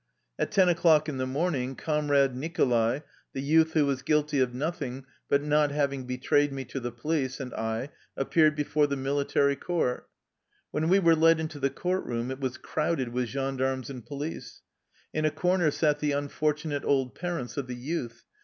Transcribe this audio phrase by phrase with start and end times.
[0.39, 3.01] At ten o'clock in the morning Com rade Nicholai,
[3.33, 7.09] the youth who was guilty of nothing but not having betrayed me to the po
[7.09, 10.09] lice, and I appeared before the military court.
[10.71, 14.63] When we were led into the court room it was crowded with gendarmes and police.
[15.13, 18.25] In a cor ner sat the unfortunate old parents of the youth.